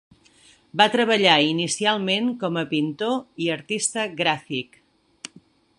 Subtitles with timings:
[0.81, 3.15] Va treballar inicialment com a pintor
[3.47, 4.83] i artista gràfic.